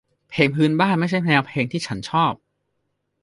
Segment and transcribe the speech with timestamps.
[0.29, 2.33] เพลงพื้นบ้านไม่ใช่แนวเพลงที่ฉันชอบ